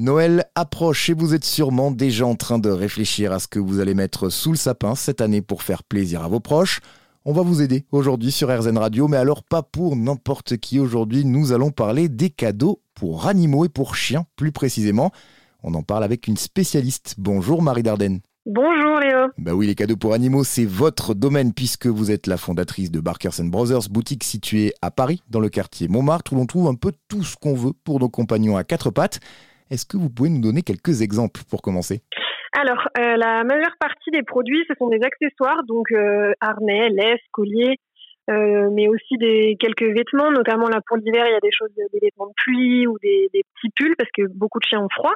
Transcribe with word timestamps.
Noël 0.00 0.46
approche 0.54 1.10
et 1.10 1.12
vous 1.12 1.34
êtes 1.34 1.44
sûrement 1.44 1.90
déjà 1.90 2.24
en 2.24 2.34
train 2.34 2.58
de 2.58 2.70
réfléchir 2.70 3.32
à 3.32 3.38
ce 3.38 3.46
que 3.46 3.58
vous 3.58 3.80
allez 3.80 3.92
mettre 3.92 4.30
sous 4.30 4.50
le 4.50 4.56
sapin 4.56 4.94
cette 4.94 5.20
année 5.20 5.42
pour 5.42 5.62
faire 5.62 5.82
plaisir 5.82 6.22
à 6.22 6.28
vos 6.28 6.40
proches. 6.40 6.80
On 7.26 7.34
va 7.34 7.42
vous 7.42 7.60
aider 7.60 7.84
aujourd'hui 7.92 8.32
sur 8.32 8.48
RZN 8.48 8.78
Radio, 8.78 9.08
mais 9.08 9.18
alors 9.18 9.42
pas 9.42 9.62
pour 9.62 9.96
n'importe 9.96 10.56
qui. 10.56 10.80
Aujourd'hui, 10.80 11.26
nous 11.26 11.52
allons 11.52 11.70
parler 11.70 12.08
des 12.08 12.30
cadeaux 12.30 12.80
pour 12.94 13.26
animaux 13.26 13.66
et 13.66 13.68
pour 13.68 13.94
chiens 13.94 14.24
plus 14.36 14.52
précisément. 14.52 15.12
On 15.62 15.74
en 15.74 15.82
parle 15.82 16.04
avec 16.04 16.28
une 16.28 16.38
spécialiste. 16.38 17.16
Bonjour 17.18 17.60
Marie 17.60 17.82
Dardenne. 17.82 18.20
Bonjour 18.46 19.00
Léo. 19.00 19.28
Bah 19.36 19.52
oui, 19.52 19.66
les 19.66 19.74
cadeaux 19.74 19.98
pour 19.98 20.14
animaux, 20.14 20.44
c'est 20.44 20.64
votre 20.64 21.12
domaine 21.12 21.52
puisque 21.52 21.88
vous 21.88 22.10
êtes 22.10 22.26
la 22.26 22.38
fondatrice 22.38 22.90
de 22.90 23.00
Barkers 23.00 23.42
Brothers, 23.44 23.90
boutique 23.90 24.24
située 24.24 24.72
à 24.80 24.90
Paris, 24.90 25.22
dans 25.28 25.40
le 25.40 25.50
quartier 25.50 25.88
Montmartre, 25.88 26.32
où 26.32 26.36
l'on 26.36 26.46
trouve 26.46 26.68
un 26.68 26.74
peu 26.74 26.92
tout 27.08 27.22
ce 27.22 27.36
qu'on 27.36 27.54
veut 27.54 27.74
pour 27.84 28.00
nos 28.00 28.08
compagnons 28.08 28.56
à 28.56 28.64
quatre 28.64 28.88
pattes. 28.88 29.20
Est-ce 29.70 29.86
que 29.86 29.96
vous 29.96 30.10
pouvez 30.10 30.30
nous 30.30 30.40
donner 30.40 30.62
quelques 30.62 31.02
exemples 31.02 31.42
pour 31.48 31.62
commencer? 31.62 32.02
Alors, 32.52 32.88
euh, 32.98 33.16
la 33.16 33.44
majeure 33.44 33.76
partie 33.78 34.10
des 34.10 34.24
produits, 34.24 34.64
ce 34.68 34.74
sont 34.78 34.88
des 34.88 35.00
accessoires, 35.02 35.62
donc 35.64 35.92
euh, 35.92 36.32
harnais, 36.40 36.88
laisse, 36.88 37.20
colliers, 37.30 37.76
euh, 38.28 38.68
mais 38.72 38.88
aussi 38.88 39.16
des 39.18 39.56
quelques 39.60 39.84
vêtements, 39.84 40.32
notamment 40.32 40.68
là 40.68 40.80
pour 40.84 40.96
l'hiver, 40.96 41.24
il 41.26 41.32
y 41.32 41.36
a 41.36 41.40
des 41.40 41.52
choses, 41.52 41.70
des 41.76 42.00
vêtements 42.00 42.26
de 42.26 42.32
pluie 42.36 42.86
ou 42.88 42.96
des, 43.02 43.30
des 43.32 43.44
petits 43.54 43.70
pulls 43.76 43.94
parce 43.96 44.10
que 44.10 44.22
beaucoup 44.34 44.58
de 44.58 44.64
chiens 44.64 44.80
ont 44.80 44.88
froid. 44.90 45.14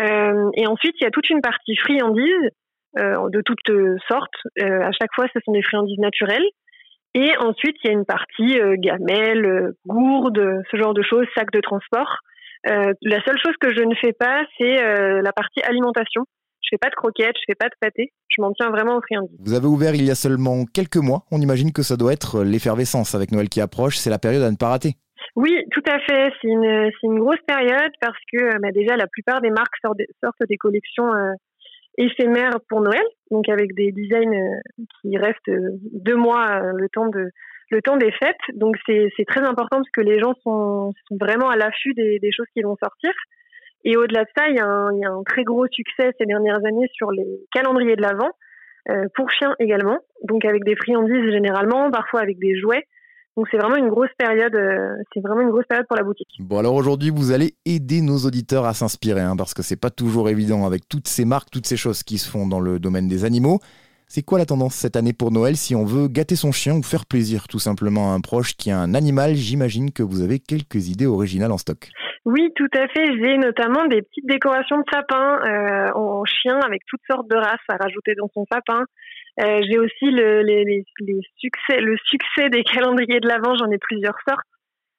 et 0.00 0.66
ensuite, 0.66 0.96
il 1.00 1.04
y 1.04 1.06
a 1.06 1.10
toute 1.10 1.30
une 1.30 1.40
partie 1.40 1.76
friandises 1.76 2.50
de 2.96 3.42
toutes 3.42 3.98
sortes. 4.08 4.34
à 4.60 4.90
chaque 4.92 5.12
fois, 5.14 5.26
ce 5.32 5.40
sont 5.44 5.52
des 5.52 5.62
friandises 5.62 5.98
naturelles. 5.98 6.46
Et 7.14 7.36
ensuite, 7.38 7.76
il 7.82 7.86
y 7.86 7.90
a 7.90 7.92
une 7.92 8.04
partie 8.04 8.58
gamelles, 8.78 9.72
gourdes, 9.86 10.62
ce 10.70 10.76
genre 10.76 10.94
de 10.94 11.02
choses, 11.02 11.26
sacs 11.34 11.52
de 11.52 11.60
transport. 11.60 12.18
Euh, 12.68 12.92
la 13.02 13.22
seule 13.24 13.38
chose 13.38 13.54
que 13.60 13.72
je 13.74 13.82
ne 13.82 13.94
fais 13.94 14.12
pas, 14.12 14.44
c'est 14.58 14.82
euh, 14.82 15.20
la 15.22 15.32
partie 15.32 15.60
alimentation. 15.62 16.24
Je 16.62 16.68
fais 16.70 16.78
pas 16.78 16.90
de 16.90 16.96
croquettes, 16.96 17.36
je 17.36 17.44
fais 17.46 17.54
pas 17.54 17.68
de 17.68 17.74
pâté. 17.80 18.12
Je 18.28 18.42
m'en 18.42 18.52
tiens 18.52 18.70
vraiment 18.70 18.96
aux 18.96 19.00
friandises. 19.00 19.38
Vous 19.38 19.54
avez 19.54 19.66
ouvert 19.66 19.94
il 19.94 20.04
y 20.04 20.10
a 20.10 20.16
seulement 20.16 20.64
quelques 20.64 20.96
mois. 20.96 21.22
On 21.30 21.40
imagine 21.40 21.72
que 21.72 21.82
ça 21.82 21.96
doit 21.96 22.12
être 22.12 22.42
l'effervescence 22.42 23.14
avec 23.14 23.30
Noël 23.30 23.48
qui 23.48 23.60
approche. 23.60 23.96
C'est 23.96 24.10
la 24.10 24.18
période 24.18 24.42
à 24.42 24.50
ne 24.50 24.56
pas 24.56 24.68
rater. 24.68 24.94
Oui, 25.36 25.54
tout 25.70 25.82
à 25.88 26.00
fait. 26.00 26.32
C'est 26.42 26.48
une, 26.48 26.90
une 27.04 27.18
grosse 27.20 27.42
période 27.46 27.92
parce 28.00 28.18
que 28.32 28.42
euh, 28.42 28.58
bah, 28.60 28.72
déjà 28.72 28.96
la 28.96 29.06
plupart 29.06 29.40
des 29.40 29.50
marques 29.50 29.76
sortent 29.80 30.48
des 30.48 30.56
collections 30.56 31.10
éphémères 31.98 32.58
pour 32.68 32.80
Noël, 32.80 33.04
donc 33.30 33.48
avec 33.48 33.74
des 33.74 33.92
designs 33.92 34.60
qui 35.00 35.16
restent 35.16 35.50
deux 35.92 36.16
mois 36.16 36.60
le 36.74 36.88
temps 36.88 37.08
de 37.08 37.30
le 37.70 37.82
temps 37.82 37.96
des 37.96 38.12
fêtes. 38.12 38.36
Donc 38.54 38.76
c'est 38.86 39.10
très 39.26 39.40
important 39.40 39.78
parce 39.78 39.90
que 39.90 40.00
les 40.00 40.18
gens 40.20 40.34
sont, 40.42 40.92
vraiment 41.10 41.48
à 41.48 41.56
l'affût 41.56 41.94
des, 41.94 42.30
choses 42.32 42.46
qui 42.54 42.62
vont 42.62 42.76
sortir. 42.82 43.10
Et 43.84 43.96
au-delà 43.96 44.24
de 44.24 44.28
ça, 44.36 44.48
il 44.48 44.56
y, 44.56 44.60
a 44.60 44.66
un, 44.66 44.88
un, 44.88 45.22
très 45.24 45.44
gros 45.44 45.66
succès 45.70 46.10
ces 46.18 46.26
dernières 46.26 46.64
années 46.64 46.88
sur 46.92 47.12
les 47.12 47.26
calendriers 47.52 47.94
de 47.94 48.02
l'Avent, 48.02 48.32
euh, 48.88 49.06
pour 49.14 49.30
chiens 49.30 49.54
également, 49.58 49.98
donc 50.22 50.44
avec 50.44 50.64
des 50.64 50.76
friandises 50.76 51.32
généralement, 51.32 51.90
parfois 51.90 52.20
avec 52.20 52.38
des 52.38 52.58
jouets. 52.58 52.84
Donc 53.36 53.48
c'est 53.50 53.58
vraiment 53.58 53.76
une 53.76 53.88
grosse 53.88 54.12
période, 54.16 54.54
euh, 54.54 54.94
c'est 55.12 55.20
vraiment 55.20 55.42
une 55.42 55.50
grosse 55.50 55.66
période 55.66 55.86
pour 55.88 55.96
la 55.96 56.04
boutique. 56.04 56.28
Bon 56.38 56.58
alors 56.58 56.74
aujourd'hui 56.74 57.10
vous 57.10 57.32
allez 57.32 57.54
aider 57.64 58.00
nos 58.00 58.18
auditeurs 58.18 58.64
à 58.64 58.74
s'inspirer, 58.74 59.20
hein, 59.20 59.36
parce 59.36 59.54
que 59.54 59.62
c'est 59.62 59.78
pas 59.78 59.90
toujours 59.90 60.28
évident 60.30 60.64
avec 60.66 60.88
toutes 60.88 61.08
ces 61.08 61.24
marques, 61.24 61.50
toutes 61.50 61.66
ces 61.66 61.76
choses 61.76 62.02
qui 62.02 62.16
se 62.16 62.30
font 62.30 62.46
dans 62.46 62.60
le 62.60 62.78
domaine 62.78 63.08
des 63.08 63.24
animaux. 63.24 63.58
C'est 64.08 64.22
quoi 64.22 64.38
la 64.38 64.46
tendance 64.46 64.74
cette 64.74 64.94
année 64.94 65.12
pour 65.12 65.32
Noël 65.32 65.56
si 65.56 65.74
on 65.74 65.84
veut 65.84 66.06
gâter 66.06 66.36
son 66.36 66.52
chien 66.52 66.74
ou 66.74 66.82
faire 66.82 67.06
plaisir 67.06 67.48
tout 67.48 67.58
simplement? 67.58 68.12
À 68.12 68.14
un 68.14 68.20
proche 68.20 68.56
qui 68.56 68.70
a 68.70 68.78
un 68.78 68.94
animal 68.94 69.34
J'imagine 69.34 69.90
que 69.90 70.04
vous 70.04 70.22
avez 70.22 70.38
quelques 70.38 70.88
idées 70.88 71.06
originales 71.06 71.50
en 71.50 71.58
stock. 71.58 71.90
Oui, 72.24 72.52
tout 72.54 72.70
à 72.72 72.86
fait. 72.86 73.06
J'ai 73.18 73.36
notamment 73.36 73.86
des 73.86 74.02
petites 74.02 74.26
décorations 74.26 74.78
de 74.78 74.84
sapin 74.92 75.38
euh, 75.42 75.92
en 75.94 76.24
chien 76.24 76.58
avec 76.60 76.82
toutes 76.88 77.02
sortes 77.10 77.28
de 77.28 77.36
races 77.36 77.66
à 77.68 77.76
rajouter 77.76 78.14
dans 78.14 78.28
son 78.32 78.44
sapin. 78.50 78.84
Euh, 79.40 79.60
j'ai 79.68 79.78
aussi 79.78 80.10
le, 80.10 80.42
les, 80.42 80.84
succès, 81.38 81.80
le 81.80 81.96
succès 82.04 82.48
des 82.48 82.62
calendriers 82.72 83.20
de 83.20 83.28
l'Avent, 83.28 83.56
j'en 83.56 83.70
ai 83.70 83.78
plusieurs 83.78 84.16
sortes, 84.26 84.46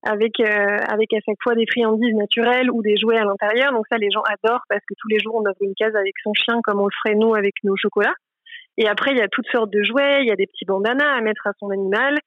avec, 0.03 0.39
euh, 0.41 0.78
avec 0.88 1.13
à 1.13 1.19
chaque 1.25 1.41
fois 1.41 1.56
des 1.56 1.66
friandises 1.66 2.13
naturelles 2.13 2.69
ou 2.72 2.81
des 2.81 2.97
jouets 2.97 3.18
à 3.18 3.24
l'intérieur. 3.24 3.72
Donc 3.72 3.85
ça, 3.89 3.97
les 3.97 4.12
gens 4.12 4.24
adorent 4.24 4.63
parce 4.69 4.81
que 4.88 4.94
tous 5.00 5.07
les 5.07 5.19
jours, 5.19 5.35
on 5.35 5.41
ouvre 5.41 5.62
une 5.62 5.75
case 5.75 5.95
avec 5.95 6.13
son 6.24 6.34
chien 6.34 6.59
comme 6.63 6.81
on 6.81 6.85
le 6.85 6.95
ferait 7.03 7.16
nous 7.16 7.35
avec 7.35 7.56
nos 7.63 7.75
chocolats. 7.78 8.16
Et 8.77 8.88
après, 8.88 9.11
il 9.11 9.17
y 9.17 9.21
a 9.21 9.27
toutes 9.27 9.47
sortes 9.51 9.71
de 9.71 9.83
jouets, 9.83 10.21
il 10.21 10.27
y 10.27 10.31
a 10.31 10.35
des 10.35 10.47
petits 10.47 10.65
bandanas 10.65 11.17
à 11.17 11.21
mettre 11.21 11.47
à 11.47 11.51
son 11.59 11.71
animal, 11.71 12.17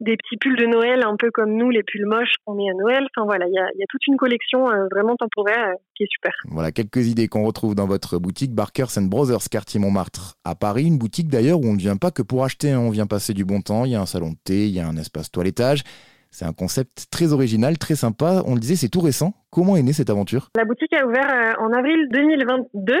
des 0.00 0.16
petits 0.16 0.36
pulls 0.36 0.56
de 0.56 0.66
Noël, 0.66 1.02
un 1.04 1.16
peu 1.16 1.30
comme 1.30 1.56
nous, 1.56 1.70
les 1.70 1.82
pulls 1.82 2.06
moches 2.06 2.34
qu'on 2.44 2.54
met 2.54 2.70
à 2.70 2.74
Noël. 2.74 3.06
Enfin 3.16 3.26
voilà, 3.26 3.46
il 3.48 3.52
y 3.52 3.58
a, 3.58 3.86
toute 3.88 4.06
une 4.06 4.16
collection 4.16 4.70
euh, 4.70 4.86
vraiment 4.90 5.16
temporaire 5.16 5.70
euh, 5.70 5.74
qui 5.96 6.04
est 6.04 6.08
super. 6.10 6.32
Voilà 6.50 6.70
quelques 6.70 7.06
idées 7.08 7.26
qu'on 7.26 7.44
retrouve 7.44 7.74
dans 7.74 7.86
votre 7.86 8.18
boutique 8.18 8.54
Barkers 8.54 8.90
Brothers, 9.02 9.48
quartier 9.50 9.80
Montmartre, 9.80 10.34
à 10.44 10.54
Paris. 10.54 10.86
Une 10.86 10.98
boutique 10.98 11.28
d'ailleurs 11.28 11.58
où 11.58 11.66
on 11.66 11.72
ne 11.72 11.78
vient 11.78 11.96
pas 11.96 12.10
que 12.10 12.22
pour 12.22 12.44
acheter, 12.44 12.70
hein. 12.70 12.80
on 12.80 12.90
vient 12.90 13.06
passer 13.06 13.34
du 13.34 13.44
bon 13.44 13.60
temps. 13.60 13.84
Il 13.84 13.92
y 13.92 13.96
a 13.96 14.00
un 14.00 14.06
salon 14.06 14.30
de 14.30 14.36
thé, 14.44 14.66
il 14.66 14.74
y 14.74 14.80
a 14.80 14.86
un 14.86 14.96
espace 14.96 15.30
toilettage. 15.30 15.82
C'est 16.30 16.44
un 16.44 16.52
concept 16.52 17.06
très 17.10 17.32
original, 17.32 17.78
très 17.78 17.94
sympa. 17.94 18.42
On 18.46 18.54
le 18.54 18.60
disait, 18.60 18.76
c'est 18.76 18.90
tout 18.90 19.00
récent. 19.00 19.32
Comment 19.50 19.76
est 19.76 19.82
née 19.82 19.94
cette 19.94 20.10
aventure? 20.10 20.50
La 20.56 20.64
boutique 20.64 20.92
a 20.92 21.06
ouvert 21.06 21.28
euh, 21.28 21.64
en 21.64 21.72
avril 21.72 22.06
2022. 22.12 23.00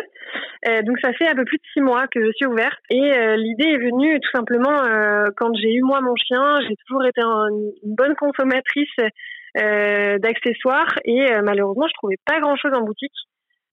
Euh, 0.66 0.82
donc 0.82 0.98
ça 1.00 1.12
fait 1.12 1.28
un 1.28 1.34
peu 1.34 1.44
plus 1.44 1.58
de 1.58 1.62
six 1.72 1.80
mois 1.80 2.06
que 2.08 2.24
je 2.24 2.30
suis 2.32 2.46
ouverte. 2.46 2.78
Et 2.90 3.00
euh, 3.00 3.36
l'idée 3.36 3.68
est 3.68 3.78
venue 3.78 4.18
tout 4.20 4.30
simplement 4.34 4.76
quand 5.36 5.54
j'ai 5.54 5.74
eu 5.74 5.82
moi 5.82 6.00
mon 6.00 6.16
chien. 6.16 6.60
J'ai 6.62 6.74
toujours 6.86 7.04
été 7.06 7.20
une 7.22 7.94
bonne 7.94 8.14
consommatrice 8.16 8.94
d'accessoires 9.54 10.94
et 11.04 11.26
malheureusement 11.42 11.86
je 11.88 11.94
trouvais 11.94 12.18
pas 12.26 12.38
grand 12.40 12.56
chose 12.56 12.72
en 12.74 12.82
boutique. 12.82 13.14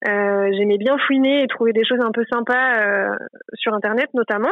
J'aimais 0.05 0.77
bien 0.77 0.97
fouiner 1.07 1.43
et 1.43 1.47
trouver 1.47 1.73
des 1.73 1.85
choses 1.85 1.99
un 2.01 2.11
peu 2.11 2.23
sympas 2.31 3.17
sur 3.53 3.73
internet 3.73 4.09
notamment 4.13 4.51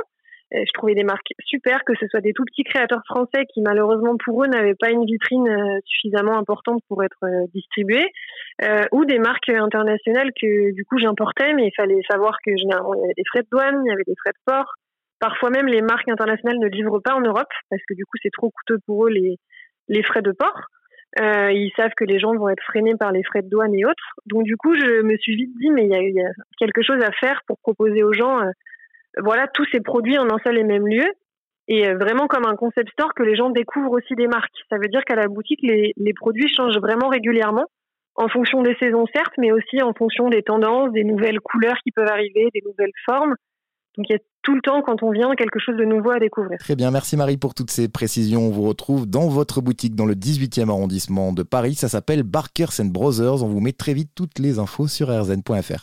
je 0.53 0.71
trouvais 0.73 0.93
des 0.93 1.03
marques 1.03 1.33
super, 1.45 1.83
que 1.83 1.93
ce 1.99 2.07
soit 2.07 2.21
des 2.21 2.33
tout 2.33 2.45
petits 2.45 2.63
créateurs 2.63 3.01
français 3.05 3.45
qui 3.51 3.61
malheureusement 3.61 4.15
pour 4.23 4.43
eux 4.43 4.47
n'avaient 4.47 4.75
pas 4.75 4.91
une 4.91 5.05
vitrine 5.05 5.47
euh, 5.47 5.79
suffisamment 5.85 6.37
importante 6.37 6.81
pour 6.87 7.03
être 7.03 7.23
euh, 7.23 7.45
distribués, 7.53 8.05
euh, 8.63 8.83
ou 8.91 9.05
des 9.05 9.19
marques 9.19 9.49
internationales 9.49 10.29
que 10.39 10.73
du 10.73 10.85
coup 10.85 10.99
j'importais, 10.99 11.53
mais 11.53 11.67
il 11.67 11.73
fallait 11.75 12.01
savoir 12.09 12.37
que 12.45 12.51
généralement 12.55 12.93
il 12.95 13.01
y 13.01 13.03
avait 13.03 13.13
des 13.17 13.23
frais 13.27 13.41
de 13.41 13.47
douane, 13.51 13.81
il 13.85 13.89
y 13.89 13.93
avait 13.93 14.03
des 14.05 14.15
frais 14.19 14.31
de 14.31 14.43
port. 14.45 14.73
Parfois 15.19 15.49
même 15.49 15.67
les 15.67 15.81
marques 15.81 16.09
internationales 16.09 16.59
ne 16.59 16.67
livrent 16.67 16.99
pas 16.99 17.15
en 17.15 17.21
Europe 17.21 17.51
parce 17.69 17.81
que 17.87 17.95
du 17.95 18.05
coup 18.05 18.17
c'est 18.21 18.31
trop 18.31 18.51
coûteux 18.51 18.79
pour 18.85 19.07
eux 19.07 19.09
les, 19.09 19.37
les 19.87 20.03
frais 20.03 20.21
de 20.21 20.31
port. 20.31 20.59
Ils 21.19 21.71
savent 21.77 21.93
que 21.95 22.05
les 22.05 22.19
gens 22.19 22.33
vont 22.33 22.49
être 22.49 22.63
freinés 22.63 22.95
par 22.99 23.11
les 23.11 23.23
frais 23.23 23.43
de 23.43 23.47
douane 23.47 23.73
et 23.75 23.85
autres. 23.85 24.15
Donc 24.25 24.43
du 24.43 24.57
coup, 24.57 24.73
je 24.73 25.03
me 25.03 25.15
suis 25.17 25.35
vite 25.35 25.51
dit, 25.59 25.69
mais 25.69 25.85
il 25.85 25.93
y 25.93 26.11
y 26.11 26.21
a, 26.21 26.31
quelque 26.57 26.81
chose 26.81 27.01
à 27.03 27.11
faire 27.11 27.41
pour 27.45 27.59
proposer 27.59 28.01
aux 28.01 28.13
gens 28.13 28.39
voilà 29.21 29.47
tous 29.47 29.65
ces 29.71 29.79
produits 29.79 30.17
en 30.17 30.29
un 30.29 30.37
seul 30.43 30.57
et 30.57 30.63
même 30.63 30.87
lieu 30.87 31.05
et 31.67 31.87
euh, 31.87 31.97
vraiment 31.97 32.27
comme 32.27 32.45
un 32.45 32.55
concept 32.55 32.91
store 32.91 33.13
que 33.13 33.23
les 33.23 33.35
gens 33.35 33.49
découvrent 33.49 33.91
aussi 33.91 34.15
des 34.15 34.27
marques. 34.27 34.51
Ça 34.69 34.77
veut 34.77 34.89
dire 34.89 35.03
qu'à 35.05 35.15
la 35.15 35.27
boutique, 35.27 35.61
les, 35.61 35.93
les, 35.95 36.13
produits 36.13 36.53
changent 36.53 36.79
vraiment 36.79 37.07
régulièrement 37.07 37.65
en 38.15 38.27
fonction 38.27 38.61
des 38.61 38.75
saisons 38.75 39.05
certes, 39.13 39.33
mais 39.37 39.51
aussi 39.51 39.81
en 39.81 39.93
fonction 39.93 40.29
des 40.29 40.43
tendances, 40.43 40.91
des 40.91 41.03
nouvelles 41.03 41.39
couleurs 41.39 41.77
qui 41.83 41.91
peuvent 41.91 42.07
arriver, 42.07 42.49
des 42.53 42.61
nouvelles 42.65 42.91
formes. 43.05 43.35
Donc 43.97 44.07
il 44.09 44.13
y 44.13 44.15
a 44.15 44.19
tout 44.41 44.55
le 44.55 44.61
temps, 44.61 44.81
quand 44.81 45.03
on 45.03 45.11
vient, 45.11 45.33
quelque 45.35 45.59
chose 45.59 45.77
de 45.77 45.85
nouveau 45.85 46.11
à 46.11 46.19
découvrir. 46.19 46.57
Très 46.59 46.75
bien, 46.75 46.91
merci 46.91 47.15
Marie 47.15 47.37
pour 47.37 47.53
toutes 47.53 47.71
ces 47.71 47.87
précisions. 47.87 48.47
On 48.47 48.51
vous 48.51 48.67
retrouve 48.67 49.07
dans 49.07 49.29
votre 49.29 49.61
boutique 49.61 49.95
dans 49.95 50.05
le 50.05 50.15
18e 50.15 50.69
arrondissement 50.69 51.31
de 51.31 51.43
Paris. 51.43 51.75
Ça 51.75 51.87
s'appelle 51.89 52.23
Barkers 52.23 52.73
Brothers. 52.83 53.43
On 53.43 53.47
vous 53.47 53.61
met 53.61 53.71
très 53.71 53.93
vite 53.93 54.09
toutes 54.15 54.39
les 54.39 54.59
infos 54.59 54.87
sur 54.87 55.09
rzn.fr. 55.09 55.81